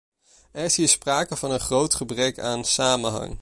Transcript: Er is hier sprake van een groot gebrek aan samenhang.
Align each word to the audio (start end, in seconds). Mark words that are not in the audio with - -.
Er 0.51 0.63
is 0.63 0.75
hier 0.75 0.87
sprake 0.87 1.35
van 1.35 1.51
een 1.51 1.59
groot 1.59 1.95
gebrek 1.95 2.39
aan 2.39 2.65
samenhang. 2.65 3.29